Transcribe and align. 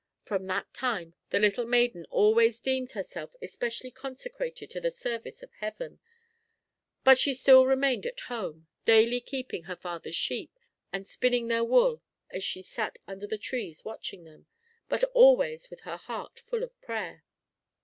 From 0.23 0.47
that 0.47 0.73
time 0.73 1.13
the 1.29 1.37
little 1.37 1.67
maiden 1.67 2.07
always 2.09 2.59
deemed 2.59 2.93
herself 2.93 3.35
especially 3.39 3.91
consecrated 3.91 4.71
to 4.71 4.81
the 4.81 4.89
service 4.89 5.43
of 5.43 5.53
Heaven, 5.53 5.99
but 7.03 7.19
she 7.19 7.35
still 7.35 7.67
remained 7.67 8.07
at 8.07 8.21
home, 8.21 8.65
daily 8.83 9.21
keeping 9.21 9.65
her 9.65 9.75
father's 9.75 10.15
sheep, 10.15 10.57
and 10.91 11.07
spinning 11.07 11.49
their 11.49 11.63
wool 11.63 12.01
as 12.31 12.43
she 12.43 12.63
sat 12.63 12.97
under 13.07 13.27
the 13.27 13.37
trees 13.37 13.85
watching 13.85 14.23
them, 14.23 14.47
but 14.89 15.03
always 15.13 15.69
with 15.69 15.81
her 15.81 15.97
heart 15.97 16.39
full 16.39 16.63
of 16.63 16.81
prayer. 16.81 17.23